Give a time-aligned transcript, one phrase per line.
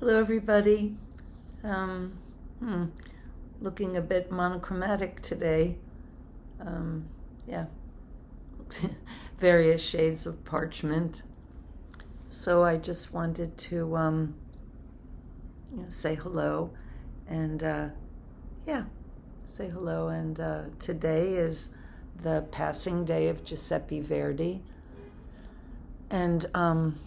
[0.00, 0.96] Hello, everybody.
[1.62, 2.14] Um,
[2.58, 2.86] hmm,
[3.60, 5.76] looking a bit monochromatic today.
[6.58, 7.04] Um,
[7.46, 7.66] yeah,
[9.38, 11.20] various shades of parchment.
[12.28, 14.36] So I just wanted to um,
[15.70, 16.70] you know, say hello
[17.28, 17.88] and uh,
[18.66, 18.84] yeah,
[19.44, 20.08] say hello.
[20.08, 21.74] And uh, today is
[22.16, 24.62] the passing day of Giuseppe Verdi.
[26.08, 26.98] And um,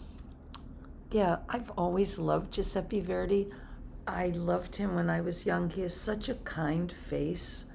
[1.14, 3.48] yeah, I've always loved Giuseppe Verdi.
[4.04, 5.70] I loved him when I was young.
[5.70, 7.66] He has such a kind face.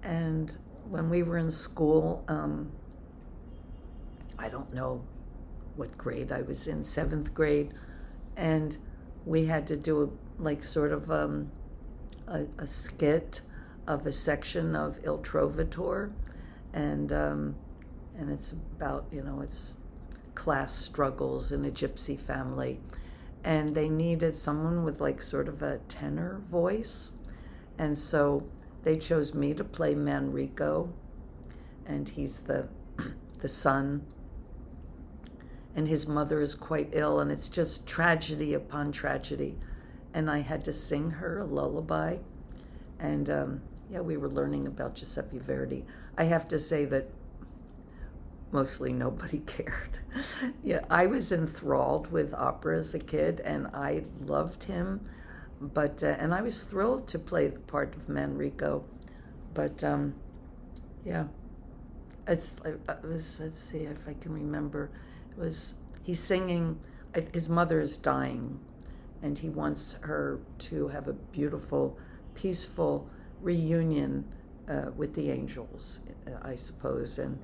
[0.00, 0.56] And
[0.88, 2.70] when we were in school, um,
[4.38, 5.02] I don't know
[5.74, 7.74] what grade I was in, seventh grade,
[8.36, 8.78] and
[9.24, 11.50] we had to do a, like sort of um,
[12.28, 13.40] a, a, skit
[13.88, 16.12] of a section of Il Trovatore,
[16.72, 17.56] and um,
[18.16, 19.78] and it's about you know it's
[20.36, 22.78] class struggles in a gypsy family.
[23.42, 27.12] And they needed someone with like sort of a tenor voice.
[27.78, 28.46] And so
[28.84, 30.90] they chose me to play Manrico.
[31.84, 32.68] And he's the,
[33.40, 34.06] the son.
[35.74, 37.18] And his mother is quite ill.
[37.18, 39.56] And it's just tragedy upon tragedy.
[40.14, 42.18] And I had to sing her a lullaby.
[42.98, 43.60] And um,
[43.90, 45.84] yeah, we were learning about Giuseppe Verdi.
[46.18, 47.10] I have to say that
[48.52, 49.98] mostly nobody cared.
[50.62, 55.00] yeah, I was enthralled with opera as a kid, and I loved him.
[55.60, 58.84] But uh, and I was thrilled to play the part of Manrico,
[59.54, 60.14] but um,
[61.04, 61.28] yeah,
[62.28, 64.90] it's it was let's see if I can remember.
[65.30, 66.78] It was he's singing.
[67.32, 68.60] His mother is dying,
[69.22, 71.98] and he wants her to have a beautiful,
[72.34, 73.08] peaceful
[73.40, 74.26] reunion
[74.68, 76.00] uh, with the angels,
[76.42, 77.38] I suppose, and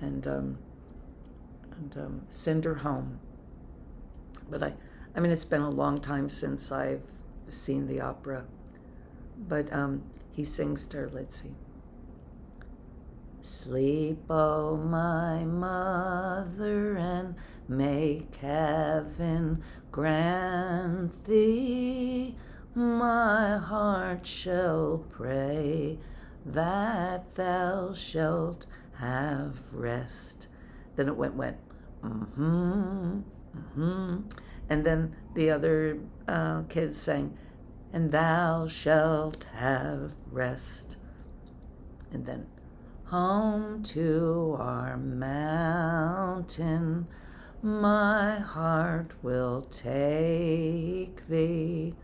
[0.00, 0.58] and um,
[1.72, 3.20] and um, send her home.
[4.50, 4.74] But I,
[5.14, 7.02] I mean, it's been a long time since I've
[7.46, 8.44] seen the opera.
[9.36, 11.10] But um, he sings to her.
[11.10, 11.54] Let's see.
[13.40, 17.36] Sleep, oh my mother, and
[17.68, 22.36] make heaven grant thee.
[22.74, 25.98] My heart shall pray
[26.44, 28.66] that thou shalt
[28.98, 30.48] have rest.
[30.96, 31.56] Then it went, went,
[32.02, 33.20] mm-hmm,
[33.56, 34.16] mm-hmm.
[34.68, 37.36] And then the other uh, kids sang,
[37.92, 40.96] and thou shalt have rest.
[42.12, 42.46] And then,
[43.04, 47.06] home to our mountain,
[47.62, 51.94] my heart will take thee.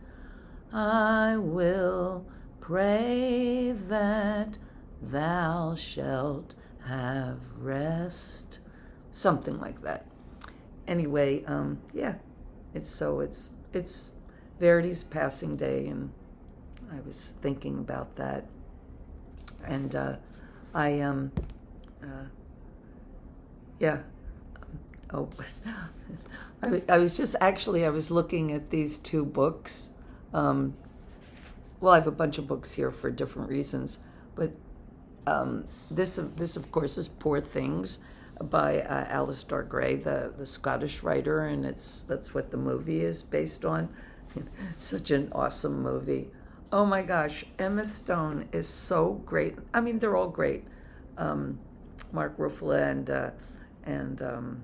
[0.73, 2.25] I will
[2.59, 4.57] pray that
[5.01, 6.55] thou shalt
[6.87, 8.59] have rest,
[9.11, 10.05] something like that.
[10.87, 12.15] Anyway, um, yeah,
[12.73, 14.11] it's so it's it's
[14.59, 16.11] Verdi's passing day, and
[16.91, 18.45] I was thinking about that,
[19.65, 20.17] and uh,
[20.73, 21.31] I um,
[22.03, 22.25] uh,
[23.79, 23.99] yeah,
[25.13, 25.29] oh,
[26.61, 29.89] I, I was just actually I was looking at these two books.
[30.33, 30.75] Um,
[31.79, 33.99] well, I have a bunch of books here for different reasons,
[34.35, 34.53] but
[35.27, 37.99] um, this, this, of course, is Poor Things
[38.41, 43.23] by uh, Alasdair Gray, the, the Scottish writer, and it's that's what the movie is
[43.23, 43.89] based on.
[44.79, 46.29] Such an awesome movie.
[46.71, 49.55] Oh my gosh, Emma Stone is so great.
[49.73, 50.65] I mean, they're all great.
[51.17, 51.59] Um,
[52.11, 53.29] Mark Ruffalo and uh,
[53.83, 54.63] and um,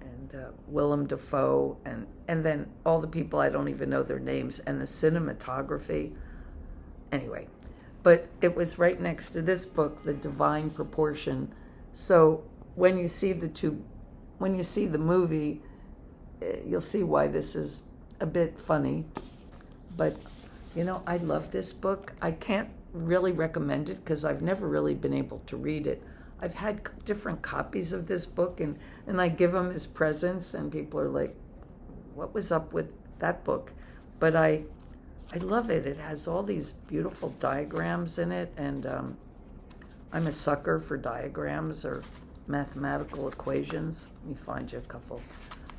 [0.00, 4.18] and uh, Willem Dafoe, and and then all the people I don't even know their
[4.18, 6.14] names, and the cinematography.
[7.12, 7.48] Anyway,
[8.02, 11.52] but it was right next to this book, The Divine Proportion.
[11.92, 12.44] So
[12.74, 13.82] when you see the two,
[14.38, 15.60] when you see the movie,
[16.40, 17.84] eh, you'll see why this is
[18.20, 19.04] a bit funny.
[19.96, 20.16] But
[20.74, 22.14] you know, I love this book.
[22.22, 26.02] I can't really recommend it because I've never really been able to read it.
[26.40, 30.72] I've had different copies of this book and, and I give them as presents, and
[30.72, 31.36] people are like,
[32.14, 33.72] What was up with that book?
[34.18, 34.62] But I
[35.32, 35.86] I love it.
[35.86, 39.16] It has all these beautiful diagrams in it, and um,
[40.12, 42.02] I'm a sucker for diagrams or
[42.48, 44.08] mathematical equations.
[44.22, 45.22] Let me find you a couple.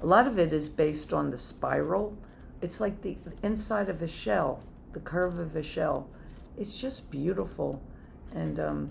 [0.02, 2.18] A lot of it is based on the spiral.
[2.62, 4.64] It's like the inside of a shell,
[4.94, 6.10] the curve of a shell.
[6.58, 7.82] It's just beautiful.
[8.34, 8.88] And um,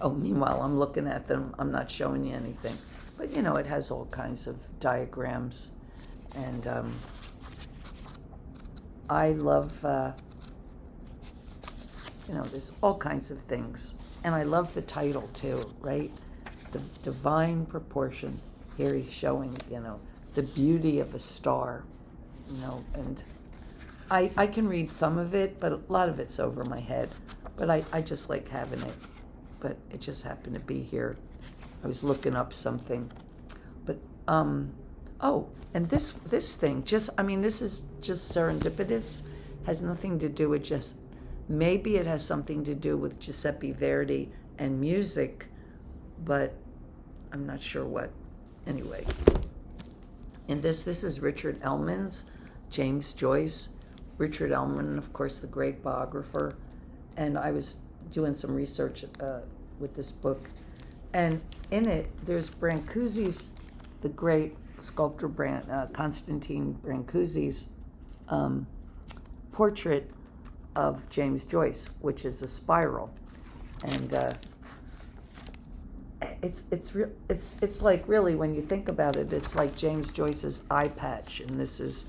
[0.00, 1.54] oh, meanwhile, I'm looking at them.
[1.56, 2.76] I'm not showing you anything,
[3.16, 5.76] but you know, it has all kinds of diagrams
[6.34, 6.66] and.
[6.66, 6.94] Um,
[9.12, 10.12] I love, uh,
[12.28, 13.94] you know, there's all kinds of things.
[14.24, 16.10] And I love the title too, right?
[16.72, 18.40] The divine proportion.
[18.78, 20.00] Here he's showing, you know,
[20.34, 21.84] the beauty of a star.
[22.50, 23.22] you know, and
[24.10, 27.10] I, I can read some of it, but a lot of it's over my head.
[27.56, 28.94] But I, I just like having it.
[29.60, 31.16] But it just happened to be here.
[31.84, 33.10] I was looking up something.
[33.84, 33.98] But
[34.28, 34.74] um
[35.22, 39.22] oh, and this this thing just I mean this is just serendipitous,
[39.66, 40.98] has nothing to do with just
[41.48, 45.46] maybe it has something to do with Giuseppe Verdi and music,
[46.24, 46.54] but
[47.32, 48.10] I'm not sure what.
[48.66, 49.04] Anyway.
[50.48, 52.30] And this this is Richard Ellmann's
[52.70, 53.70] James Joyce.
[54.18, 56.54] Richard Ellmann, of course, the great biographer.
[57.16, 57.78] And I was
[58.10, 59.40] doing some research uh,
[59.78, 60.50] with this book.
[61.12, 61.40] And
[61.70, 63.48] in it, there's Brancusi's,
[64.02, 67.68] the great sculptor Brand, uh, Constantine Brancusi's
[68.28, 68.66] um,
[69.52, 70.10] portrait
[70.74, 73.10] of James Joyce, which is a spiral.
[73.84, 74.32] And uh,
[76.42, 80.12] it's it's re- it's it's like really when you think about it, it's like James
[80.12, 82.06] Joyce's eye patch, and this is,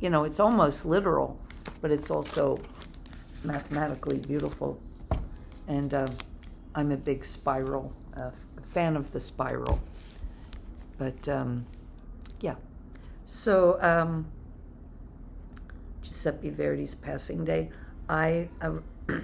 [0.00, 1.38] you know, it's almost literal,
[1.80, 2.60] but it's also
[3.42, 4.80] mathematically beautiful.
[5.68, 6.06] And uh,
[6.74, 8.30] I'm a big spiral uh,
[8.62, 9.80] fan of the spiral.
[10.98, 11.66] But um,
[12.40, 12.56] yeah,
[13.24, 14.26] so um,
[16.02, 17.70] Giuseppe Verdi's passing day.
[18.08, 18.78] I uh,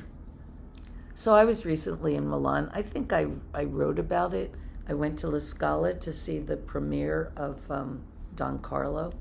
[1.14, 2.70] so I was recently in Milan.
[2.72, 4.54] I think I I wrote about it.
[4.88, 8.02] I went to La Scala to see the premiere of um,
[8.34, 9.12] Don Carlo,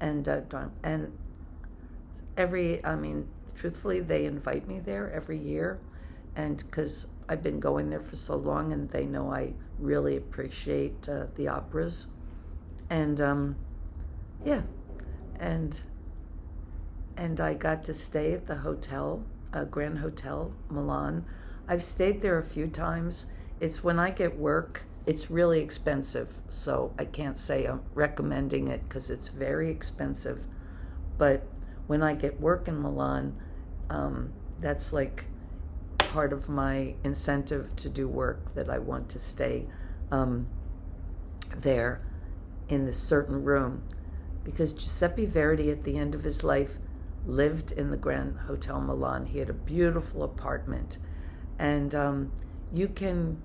[0.00, 1.16] and uh, Don and
[2.36, 5.78] every I mean truthfully they invite me there every year,
[6.36, 11.08] and because I've been going there for so long, and they know I really appreciate
[11.08, 12.08] uh, the operas,
[12.88, 13.56] and um,
[14.44, 14.62] yeah,
[15.38, 15.80] and
[17.16, 21.24] and I got to stay at the hotel, uh, Grand Hotel Milan.
[21.68, 23.26] I've stayed there a few times.
[23.60, 28.88] It's when I get work, it's really expensive, so I can't say I'm recommending it
[28.88, 30.46] because it's very expensive.
[31.18, 31.46] But
[31.86, 33.36] when I get work in Milan,
[33.90, 35.26] um, that's like
[36.10, 39.68] part of my incentive to do work that I want to stay
[40.10, 40.48] um,
[41.56, 42.02] there
[42.68, 43.84] in this certain room.
[44.42, 46.78] Because Giuseppe Verdi, at the end of his life,
[47.24, 49.26] lived in the Grand Hotel Milan.
[49.26, 50.98] He had a beautiful apartment,
[51.60, 52.32] and um,
[52.74, 53.40] you can,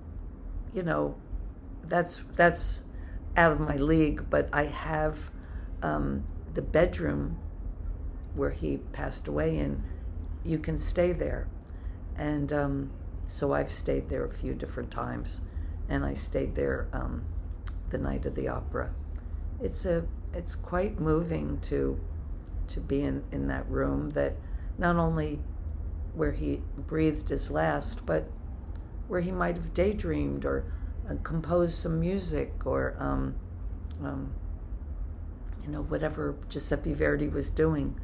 [0.74, 1.14] you know,
[1.84, 2.82] that's that's
[3.36, 4.28] out of my league.
[4.28, 5.30] But I have
[5.82, 6.24] um,
[6.54, 7.38] the bedroom
[8.34, 9.84] where he passed away in.
[10.42, 11.48] You can stay there,
[12.16, 12.90] and um,
[13.26, 15.40] so I've stayed there a few different times,
[15.88, 17.24] and I stayed there um,
[17.90, 18.90] the night of the opera.
[19.60, 21.98] It's a it's quite moving to
[22.68, 24.36] to be in, in that room that
[24.78, 25.40] not only
[26.14, 28.28] where he breathed his last, but
[29.08, 30.64] where he might have daydreamed or
[31.08, 33.34] uh, composed some music or, um,
[34.02, 34.32] um,
[35.62, 37.98] you know, whatever Giuseppe Verdi was doing.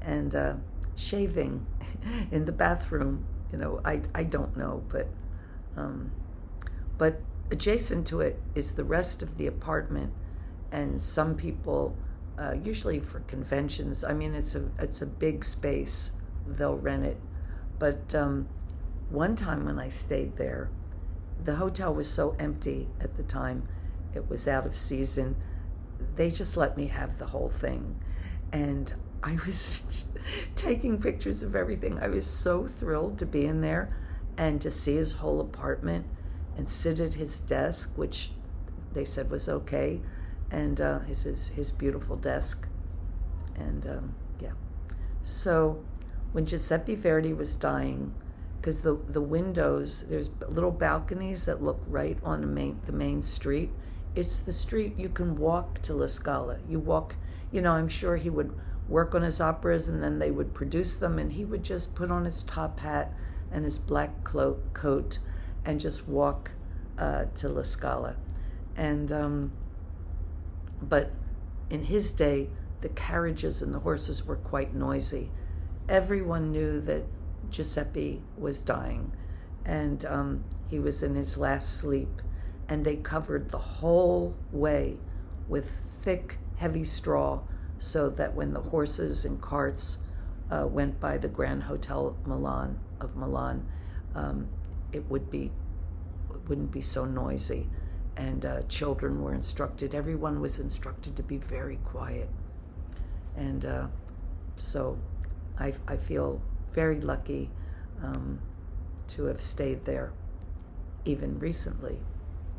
[0.00, 0.54] And uh,
[0.96, 1.66] shaving
[2.30, 5.08] in the bathroom, you know, I, I don't know, but,
[5.76, 6.12] um,
[6.98, 7.20] but
[7.50, 10.12] adjacent to it is the rest of the apartment.
[10.72, 11.96] And some people
[12.40, 14.02] uh, usually for conventions.
[14.02, 16.12] I mean, it's a it's a big space.
[16.46, 17.18] They'll rent it,
[17.78, 18.48] but um,
[19.10, 20.70] one time when I stayed there,
[21.44, 23.68] the hotel was so empty at the time.
[24.14, 25.36] It was out of season.
[26.16, 28.00] They just let me have the whole thing,
[28.52, 30.04] and I was
[30.54, 31.98] taking pictures of everything.
[31.98, 33.96] I was so thrilled to be in there
[34.36, 36.06] and to see his whole apartment
[36.56, 38.30] and sit at his desk, which
[38.92, 40.00] they said was okay
[40.50, 42.68] and uh, his, his, his beautiful desk.
[43.54, 44.52] And um, yeah.
[45.22, 45.84] So
[46.32, 48.14] when Giuseppe Verdi was dying,
[48.60, 53.22] because the, the windows, there's little balconies that look right on the main, the main
[53.22, 53.70] street.
[54.14, 56.58] It's the street you can walk to La Scala.
[56.68, 57.16] You walk,
[57.52, 58.52] you know, I'm sure he would
[58.88, 62.10] work on his operas and then they would produce them and he would just put
[62.10, 63.12] on his top hat
[63.52, 65.18] and his black cloak, coat
[65.64, 66.52] and just walk
[66.98, 68.16] uh, to La Scala.
[68.76, 69.52] And um,
[70.82, 71.12] but
[71.68, 72.48] in his day,
[72.80, 75.30] the carriages and the horses were quite noisy.
[75.88, 77.04] Everyone knew that
[77.50, 79.12] Giuseppe was dying,
[79.64, 82.22] and um, he was in his last sleep,
[82.70, 84.96] and they covered the whole way
[85.48, 87.40] with thick, heavy straw
[87.78, 89.98] so that when the horses and carts
[90.50, 93.66] uh, went by the Grand Hotel Milan of Milan,
[94.14, 94.48] um,
[94.92, 95.50] it would be
[96.30, 97.68] it wouldn't be so noisy
[98.16, 99.94] and uh, children were instructed.
[99.94, 102.28] Everyone was instructed to be very quiet,
[103.36, 103.86] and uh,
[104.56, 104.98] so
[105.58, 106.40] I, I feel
[106.72, 107.50] very lucky
[108.02, 108.40] um,
[109.08, 110.12] to have stayed there,
[111.04, 112.00] even recently,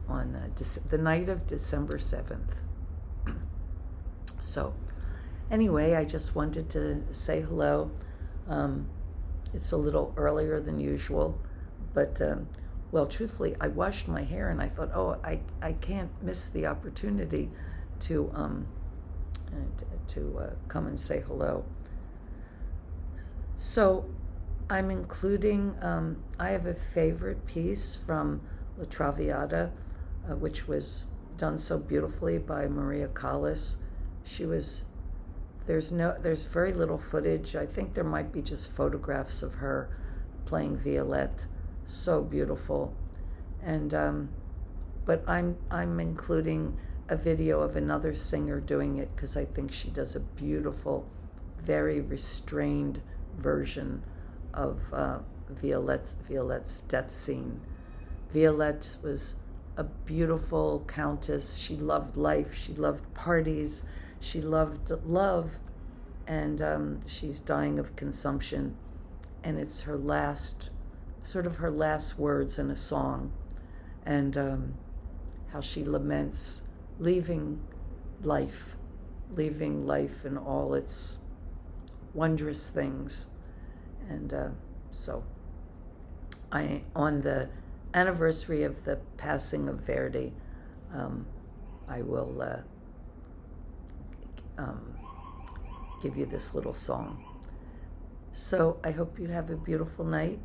[0.07, 2.61] on uh, Dece- the night of December seventh.
[4.39, 4.73] so,
[5.49, 7.91] anyway, I just wanted to say hello.
[8.47, 8.89] Um,
[9.53, 11.39] it's a little earlier than usual,
[11.93, 12.47] but um,
[12.91, 16.65] well, truthfully, I washed my hair and I thought, oh, I, I can't miss the
[16.65, 17.49] opportunity
[18.01, 18.67] to um,
[19.47, 19.55] uh,
[20.07, 21.63] to uh, come and say hello.
[23.55, 24.05] So
[24.69, 28.41] I'm including, um, I have a favorite piece from
[28.77, 29.71] La Traviata,
[30.29, 33.77] uh, which was done so beautifully by Maria Callas.
[34.23, 34.85] She was
[35.67, 37.55] there's no there's very little footage.
[37.55, 39.89] I think there might be just photographs of her
[40.45, 41.47] playing Violette.
[41.85, 42.95] So beautiful.
[43.61, 44.29] And um,
[45.05, 46.77] but I'm I'm including
[47.09, 51.05] a video of another singer doing it because I think she does a beautiful,
[51.59, 53.01] very restrained
[53.37, 54.03] version
[54.53, 57.59] of uh, Violette's, Violette's death scene.
[58.29, 59.35] Violette was
[59.81, 61.57] a beautiful countess.
[61.57, 62.53] She loved life.
[62.53, 63.83] She loved parties.
[64.19, 65.57] She loved love,
[66.27, 68.75] and um, she's dying of consumption.
[69.43, 70.69] And it's her last,
[71.23, 73.33] sort of her last words in a song,
[74.05, 74.73] and um,
[75.51, 76.61] how she laments
[76.99, 77.59] leaving
[78.21, 78.75] life,
[79.31, 81.17] leaving life and all its
[82.13, 83.29] wondrous things.
[84.07, 84.49] And uh,
[84.91, 85.23] so,
[86.51, 87.49] I on the
[87.93, 90.33] anniversary of the passing of Verdi,
[90.93, 91.25] um,
[91.87, 92.61] I will uh,
[94.57, 94.95] um,
[96.01, 97.23] give you this little song.
[98.31, 100.39] So I hope you have a beautiful night,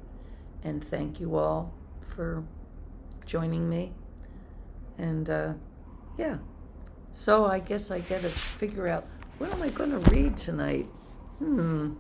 [0.64, 2.44] and thank you all for
[3.24, 3.92] joining me.
[4.98, 5.52] And uh,
[6.18, 6.38] yeah,
[7.12, 9.06] so I guess I got to figure out
[9.38, 10.86] what am I going to read tonight.
[11.38, 11.94] Hmm.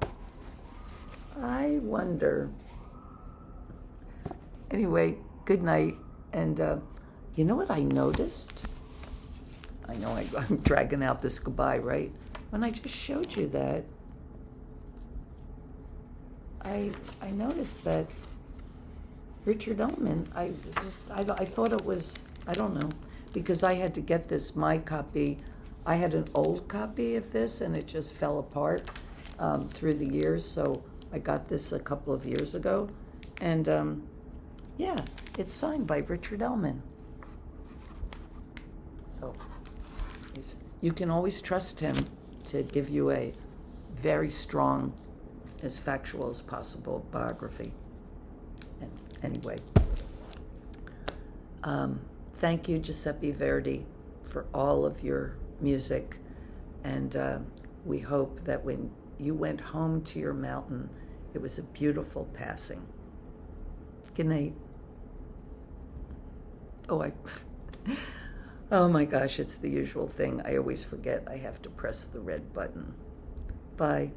[1.40, 2.50] I wonder.
[4.70, 5.94] Anyway, good night.
[6.32, 6.76] And uh,
[7.36, 8.66] you know what I noticed?
[9.88, 12.12] I know I, I'm dragging out this goodbye, right?
[12.50, 13.84] When I just showed you that,
[16.62, 16.90] I
[17.22, 18.06] I noticed that
[19.44, 20.26] Richard Ellmann.
[20.34, 22.90] I just I, I thought it was I don't know
[23.32, 25.38] because I had to get this my copy.
[25.84, 28.88] I had an old copy of this and it just fell apart
[29.38, 30.44] um, through the years.
[30.44, 32.88] So I got this a couple of years ago,
[33.40, 34.08] and um,
[34.76, 35.00] yeah,
[35.38, 36.80] it's signed by Richard Ellmann.
[39.06, 39.34] So
[40.80, 41.96] you can always trust him
[42.46, 43.32] to give you a
[43.94, 44.92] very strong,
[45.62, 47.72] as factual as possible biography.
[48.80, 48.90] And
[49.22, 49.56] anyway,
[51.64, 52.00] um,
[52.34, 53.86] thank you, Giuseppe Verdi,
[54.22, 56.18] for all of your music.
[56.84, 57.38] And uh,
[57.84, 60.90] we hope that when you went home to your mountain,
[61.32, 62.86] it was a beautiful passing.
[64.14, 64.54] Good night.
[66.88, 67.12] Oh, I.
[68.68, 70.42] Oh my gosh, it's the usual thing.
[70.44, 72.94] I always forget I have to press the red button.
[73.76, 74.10] Bye.